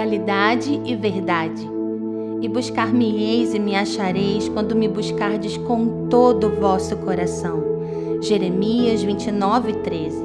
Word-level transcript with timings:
realidade 0.00 0.80
e 0.86 0.96
verdade. 0.96 1.68
E 2.40 2.48
buscar-me-eis 2.48 3.52
e 3.52 3.58
me 3.58 3.76
achareis 3.76 4.48
quando 4.48 4.74
me 4.74 4.88
buscardes 4.88 5.58
com 5.58 6.08
todo 6.08 6.46
o 6.46 6.56
vosso 6.58 6.96
coração. 6.96 7.62
Jeremias 8.22 9.02
29, 9.02 9.74
13. 9.74 10.24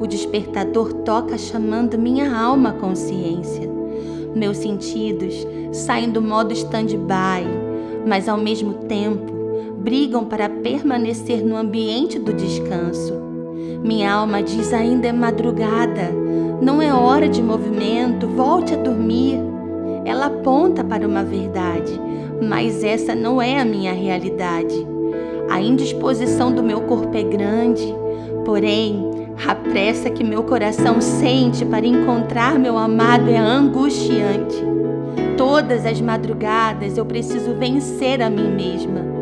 O 0.00 0.06
despertador 0.08 0.92
toca 0.92 1.38
chamando 1.38 1.96
minha 1.96 2.36
alma 2.36 2.70
à 2.70 2.72
consciência. 2.72 3.70
Meus 4.34 4.56
sentidos 4.56 5.46
saem 5.72 6.10
do 6.10 6.20
modo 6.20 6.52
stand-by, 6.52 7.46
mas 8.04 8.28
ao 8.28 8.36
mesmo 8.36 8.74
tempo 8.88 9.32
brigam 9.78 10.24
para 10.24 10.48
permanecer 10.48 11.44
no 11.44 11.56
ambiente 11.56 12.18
do 12.18 12.32
descanso. 12.32 13.33
Minha 13.84 14.14
alma 14.14 14.42
diz 14.42 14.72
ainda 14.72 15.08
é 15.08 15.12
madrugada, 15.12 16.10
não 16.62 16.80
é 16.80 16.90
hora 16.90 17.28
de 17.28 17.42
movimento, 17.42 18.26
volte 18.26 18.72
a 18.72 18.78
dormir. 18.78 19.38
Ela 20.06 20.26
aponta 20.26 20.82
para 20.82 21.06
uma 21.06 21.22
verdade, 21.22 21.92
mas 22.40 22.82
essa 22.82 23.14
não 23.14 23.42
é 23.42 23.60
a 23.60 23.64
minha 23.64 23.92
realidade. 23.92 24.74
A 25.50 25.60
indisposição 25.60 26.50
do 26.50 26.62
meu 26.62 26.80
corpo 26.80 27.14
é 27.14 27.24
grande, 27.24 27.94
porém, 28.46 29.04
a 29.46 29.54
pressa 29.54 30.08
que 30.08 30.24
meu 30.24 30.44
coração 30.44 30.98
sente 31.02 31.62
para 31.66 31.86
encontrar 31.86 32.58
meu 32.58 32.78
amado 32.78 33.28
é 33.28 33.36
angustiante. 33.36 34.64
Todas 35.36 35.84
as 35.84 36.00
madrugadas 36.00 36.96
eu 36.96 37.04
preciso 37.04 37.52
vencer 37.52 38.22
a 38.22 38.30
mim 38.30 38.48
mesma. 38.48 39.13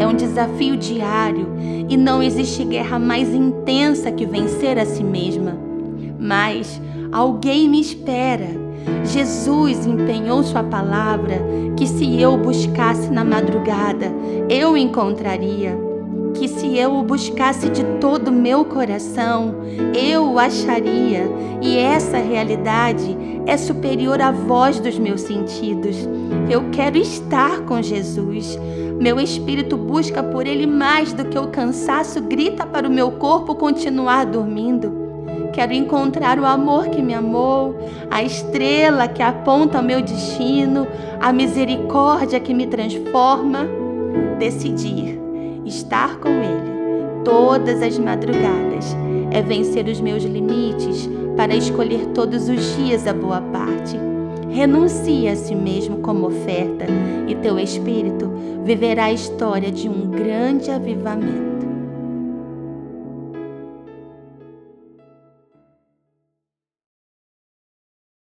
É 0.00 0.06
um 0.06 0.14
desafio 0.14 0.78
diário 0.78 1.46
e 1.86 1.94
não 1.94 2.22
existe 2.22 2.64
guerra 2.64 2.98
mais 2.98 3.28
intensa 3.34 4.10
que 4.10 4.24
vencer 4.24 4.78
a 4.78 4.86
si 4.86 5.04
mesma. 5.04 5.54
Mas 6.18 6.80
alguém 7.12 7.68
me 7.68 7.82
espera. 7.82 8.48
Jesus 9.04 9.84
empenhou 9.84 10.42
sua 10.42 10.62
palavra 10.62 11.34
que 11.76 11.86
se 11.86 12.18
eu 12.18 12.38
buscasse 12.38 13.10
na 13.10 13.22
madrugada, 13.22 14.10
eu 14.48 14.74
encontraria 14.74 15.89
que 16.34 16.48
se 16.48 16.76
eu 16.76 16.94
o 16.94 17.02
buscasse 17.02 17.68
de 17.68 17.84
todo 18.00 18.28
o 18.28 18.32
meu 18.32 18.64
coração, 18.64 19.54
eu 19.94 20.32
o 20.32 20.38
acharia, 20.38 21.24
e 21.60 21.76
essa 21.76 22.18
realidade 22.18 23.16
é 23.46 23.56
superior 23.56 24.20
à 24.20 24.30
voz 24.30 24.80
dos 24.80 24.98
meus 24.98 25.22
sentidos. 25.22 25.96
Eu 26.50 26.70
quero 26.70 26.96
estar 26.96 27.60
com 27.62 27.82
Jesus. 27.82 28.58
Meu 29.00 29.18
espírito 29.18 29.76
busca 29.76 30.22
por 30.22 30.46
ele 30.46 30.66
mais 30.66 31.12
do 31.12 31.24
que 31.24 31.38
o 31.38 31.48
cansaço 31.48 32.20
grita 32.20 32.66
para 32.66 32.88
o 32.88 32.92
meu 32.92 33.12
corpo 33.12 33.54
continuar 33.54 34.26
dormindo. 34.26 35.00
Quero 35.52 35.72
encontrar 35.72 36.38
o 36.38 36.46
amor 36.46 36.88
que 36.88 37.02
me 37.02 37.12
amou, 37.12 37.76
a 38.10 38.22
estrela 38.22 39.08
que 39.08 39.22
aponta 39.22 39.78
ao 39.78 39.84
meu 39.84 40.00
destino, 40.00 40.86
a 41.20 41.32
misericórdia 41.32 42.38
que 42.38 42.54
me 42.54 42.66
transforma. 42.66 43.66
Decidir 44.38 45.20
estar 45.64 46.18
com 46.18 46.28
Ele 46.28 46.80
todas 47.24 47.82
as 47.82 47.98
madrugadas, 47.98 48.96
é 49.30 49.42
vencer 49.42 49.86
os 49.86 50.00
meus 50.00 50.24
limites 50.24 51.08
para 51.36 51.54
escolher 51.54 52.06
todos 52.14 52.48
os 52.48 52.76
dias 52.76 53.06
a 53.06 53.12
boa 53.12 53.40
parte. 53.40 53.96
Renuncie 54.48 55.28
a 55.28 55.36
si 55.36 55.54
mesmo 55.54 55.98
como 55.98 56.26
oferta 56.26 56.86
e 57.28 57.34
teu 57.36 57.58
espírito 57.58 58.30
viverá 58.64 59.04
a 59.04 59.12
história 59.12 59.70
de 59.70 59.88
um 59.88 60.10
grande 60.10 60.70
avivamento. 60.70 61.59